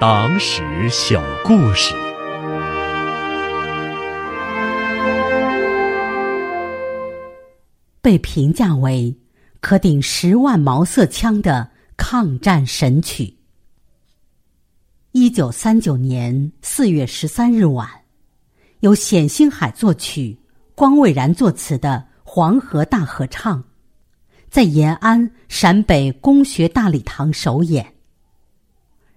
[0.00, 1.92] 党史小故事。
[8.00, 9.12] 被评价为
[9.60, 13.36] 可顶十万毛瑟枪的抗战神曲。
[15.10, 17.90] 一九三九年四月十三日晚，
[18.78, 20.38] 由冼星海作曲、
[20.76, 23.58] 光蔚然作词的《黄河大合唱》，
[24.48, 27.94] 在延安陕北工学大礼堂首演。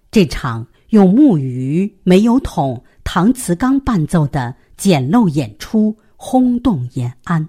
[0.10, 7.48] 这场用木鱼、煤油桶、搪瓷缸伴奏的简陋演出，轰动延安。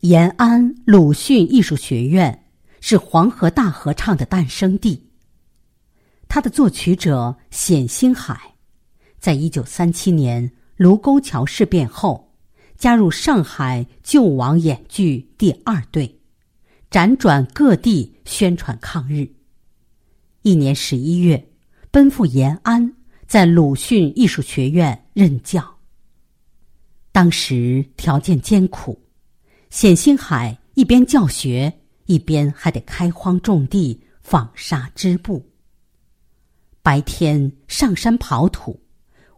[0.00, 2.46] 延安鲁迅艺术学院
[2.80, 5.08] 是黄河大合唱的诞生地。
[6.26, 8.54] 他的作曲者冼星海，
[9.20, 12.34] 在一九三七年卢沟桥事变后，
[12.76, 16.18] 加入上海救亡演剧第二队，
[16.90, 19.30] 辗转各地宣传抗日。
[20.42, 21.49] 一年十一月，
[21.92, 22.94] 奔赴延安，
[23.26, 25.78] 在鲁迅艺术学院任教。
[27.10, 29.00] 当时条件艰苦。
[29.70, 31.72] 冼星海一边教学，
[32.06, 35.44] 一边还得开荒种地、纺纱织布。
[36.82, 38.80] 白天上山刨土，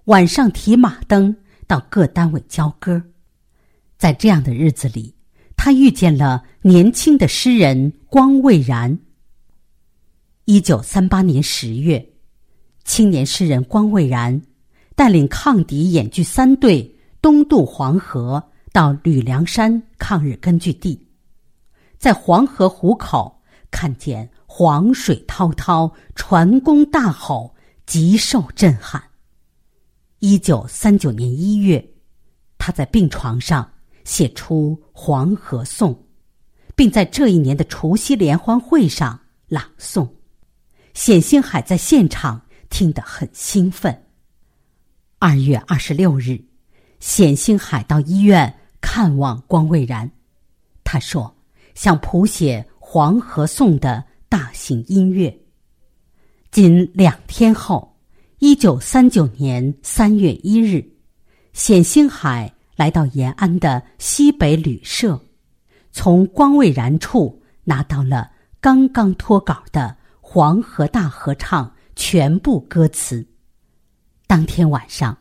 [0.04, 1.34] 晚上提马灯
[1.66, 3.02] 到各单位交歌。
[3.96, 5.14] 在这样的日子里，
[5.56, 8.98] 他遇见了年轻的诗人光未然。
[10.44, 12.11] 一九三八年十月，
[12.92, 14.38] 青年诗人光蔚然
[14.94, 18.50] 带领抗敌演剧三队东渡黄河。
[18.70, 20.98] 到吕梁山抗日根据地，
[21.98, 27.54] 在黄河壶口看见黄水滔滔，船工大吼，
[27.86, 29.02] 极受震撼。
[30.18, 31.82] 一九三九年一月，
[32.58, 33.66] 他在病床上
[34.04, 35.94] 写出《黄河颂》，
[36.74, 39.18] 并在这一年的除夕联欢会上
[39.48, 40.06] 朗诵。
[40.94, 42.41] 冼星海在现场
[42.72, 44.06] 听得很兴奋。
[45.18, 46.42] 二月二十六日，
[46.98, 48.58] 冼星海到医院。
[48.80, 50.10] 看望光未然，
[50.82, 51.32] 他说
[51.72, 55.32] ：“想谱写《黄河颂》的大型音乐。”
[56.50, 57.96] 仅两天后，
[58.40, 60.84] 一九三九年三月一日，
[61.52, 65.24] 冼星海来到延安的西北旅社，
[65.92, 71.66] 从光未然处拿到了刚刚脱稿的《黄河大合唱》
[72.04, 73.24] 全部歌词。
[74.26, 75.16] 当天晚上，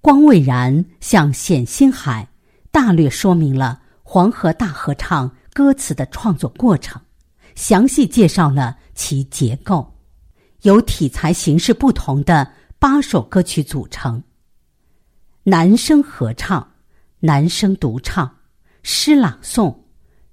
[0.00, 2.26] 光蔚然向冼星海。
[2.70, 6.98] 大略说明了《黄河大合唱》歌词的创作过程，
[7.54, 9.94] 详细介绍了其结构，
[10.62, 14.22] 由体裁形式不同的八首歌曲组成。
[15.42, 16.66] 男声合唱、
[17.20, 18.34] 男声独唱、
[18.82, 19.76] 诗朗诵、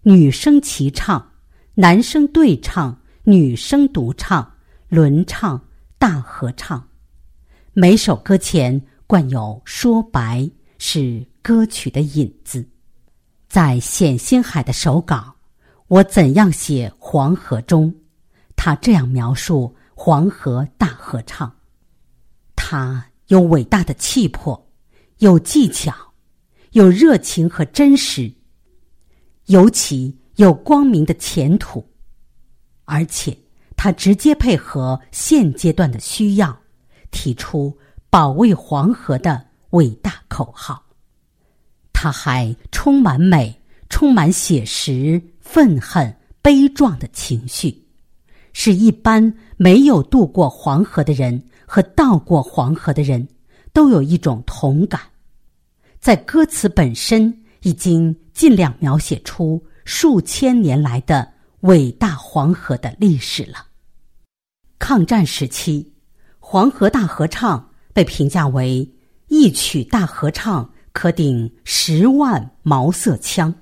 [0.03, 1.31] 女声齐唱、
[1.73, 4.53] 男声对唱、女声独唱、
[4.87, 5.61] 轮唱、
[6.01, 6.83] 大合唱。
[7.73, 11.23] 每首歌前冠有说白，是。
[11.43, 12.63] 歌曲的引子，
[13.49, 15.15] 在冼星海的手稿
[15.87, 17.91] 《我怎样写黄河》中，
[18.55, 21.51] 他这样描述黄河大合唱：
[22.55, 24.71] 它有伟大的气魄，
[25.17, 25.91] 有技巧，
[26.73, 28.31] 有热情和真实，
[29.47, 31.83] 尤其有光明的前途，
[32.85, 33.35] 而且
[33.83, 36.55] 他直接配合现阶段的需要，
[37.09, 37.75] 提出
[38.11, 40.85] 保卫黄河的伟大口号。
[41.91, 43.59] 他还充满美、
[43.89, 47.75] 充满写实、愤恨、悲壮的情绪，
[48.53, 53.27] 使一般没有渡过黄河的人和到过黄河的人
[53.73, 55.01] 都有一种同感。
[55.99, 61.27] 在歌词本身已经尽量描写出数千年来的
[61.61, 63.69] 伟大黄河的历史了。
[64.81, 65.93] 抗战时期，
[66.39, 67.59] 《黄河大合唱》
[67.93, 68.91] 被评价为
[69.29, 70.71] 一曲大合唱。
[70.93, 73.53] 可顶十万毛瑟枪。